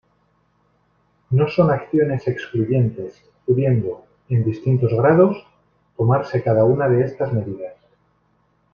[1.29, 5.45] No son acciones excluyentes pudiendo, en distintos grados,
[5.95, 7.75] tomarse cada una de estas medidas.